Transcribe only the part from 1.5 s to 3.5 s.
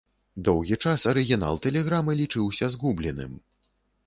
тэлеграмы лічыўся згубленым.